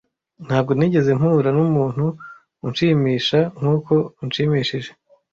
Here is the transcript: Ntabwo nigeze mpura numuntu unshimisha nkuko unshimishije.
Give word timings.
Ntabwo 0.47 0.71
nigeze 0.77 1.11
mpura 1.19 1.49
numuntu 1.57 2.05
unshimisha 2.65 3.39
nkuko 3.59 3.93
unshimishije. 4.21 4.89